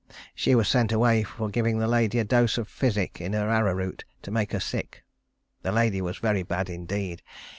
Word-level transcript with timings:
She 0.33 0.55
was 0.55 0.67
sent 0.67 0.91
away 0.91 1.21
for 1.21 1.49
giving 1.49 1.77
the 1.77 1.85
lady 1.87 2.17
a 2.17 2.23
dose 2.23 2.57
of 2.57 2.67
physic 2.67 3.21
in 3.21 3.33
her 3.33 3.51
arrow 3.51 3.75
root 3.75 4.03
to 4.23 4.31
make 4.31 4.51
her 4.51 4.59
sick. 4.59 5.03
The 5.61 5.71
lady 5.71 6.01
was 6.01 6.17
very 6.17 6.41
bad 6.41 6.71
indeed. 6.71 7.21